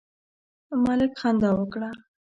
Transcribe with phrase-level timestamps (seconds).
[0.83, 1.89] ملک خندا وکړه.